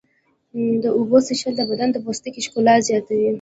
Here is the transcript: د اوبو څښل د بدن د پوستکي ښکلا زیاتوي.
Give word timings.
د 0.83 0.85
اوبو 0.97 1.17
څښل 1.25 1.53
د 1.57 1.61
بدن 1.69 1.89
د 1.91 1.97
پوستکي 2.05 2.41
ښکلا 2.45 2.75
زیاتوي. 2.87 3.27